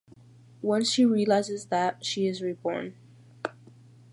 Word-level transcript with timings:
Once 0.63 0.89
she 0.91 1.05
realizes 1.05 1.67
that, 1.67 2.03
she 2.03 2.25
is 2.25 2.41
reborn. 2.41 2.95